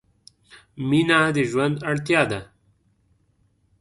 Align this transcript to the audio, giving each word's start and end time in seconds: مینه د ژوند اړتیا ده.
مینه 0.87 1.19
د 1.35 1.37
ژوند 1.49 1.75
اړتیا 1.89 2.21
ده. 2.31 2.41